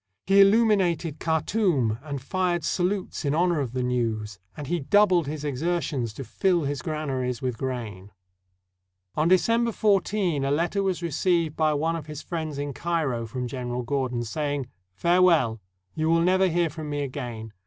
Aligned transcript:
He 0.25 0.41
illuminated 0.41 1.19
Khartoum 1.19 1.99
and 2.01 2.19
fired 2.23 2.63
salutes 2.63 3.23
in 3.23 3.35
honor 3.35 3.59
of 3.59 3.73
the 3.73 3.83
news, 3.83 4.39
and 4.57 4.65
he 4.65 4.79
doubled 4.79 5.27
his 5.27 5.43
exertions 5.45 6.11
to 6.15 6.23
fill 6.23 6.63
his 6.63 6.81
granaries 6.81 7.39
with 7.43 7.55
grain. 7.59 8.09
347 9.13 9.21
EGYPT 9.21 9.21
On 9.21 9.27
December 9.67 9.71
14, 9.71 10.43
a 10.45 10.49
letter 10.51 10.81
was 10.81 11.03
received 11.03 11.55
by 11.55 11.75
one 11.75 11.95
of 11.95 12.07
his 12.07 12.23
friends 12.23 12.57
in 12.57 12.73
Cairo 12.73 13.27
from 13.27 13.45
General 13.47 13.83
Gordon, 13.83 14.23
saying, 14.23 14.65
"Fare 14.95 15.21
well. 15.21 15.61
You 15.93 16.09
will 16.09 16.21
never 16.21 16.47
hear 16.47 16.71
from 16.71 16.89
me 16.89 17.03
again. 17.03 17.53